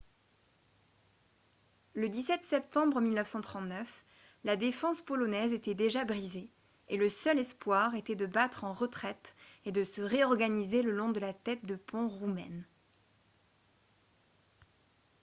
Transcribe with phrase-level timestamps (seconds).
[1.93, 4.03] le 17 septembre 1939
[4.45, 6.49] la défense polonaise était déjà brisée
[6.89, 9.35] et le seul espoir était de battre en retraite
[9.65, 12.65] et de se réorganiser le long de la tête de pont roumaine